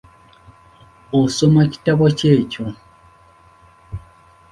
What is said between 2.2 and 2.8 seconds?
ekyo?